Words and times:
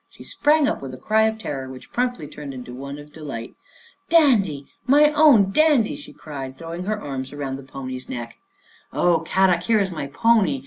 She 0.09 0.23
sprang 0.23 0.67
up 0.67 0.81
with 0.81 0.95
a 0.95 0.97
cry 0.97 1.25
of 1.27 1.37
terror 1.37 1.69
which 1.69 1.91
promptly 1.93 2.27
turned 2.27 2.65
to 2.65 2.73
one 2.73 2.97
of 2.97 3.13
delight." 3.13 3.53
Dandy, 4.17 4.65
my 4.87 5.13
own 5.15 5.51
Dandy!" 5.51 5.95
she 5.95 6.11
cried, 6.11 6.57
throw 6.57 6.73
ing 6.73 6.85
her 6.85 6.99
arms 6.99 7.31
around 7.31 7.57
the 7.57 7.61
pony's 7.61 8.09
neck." 8.09 8.37
Oh, 8.93 9.19
Kadok, 9.19 9.61
here 9.61 9.79
is 9.79 9.91
my 9.91 10.07
pony. 10.07 10.59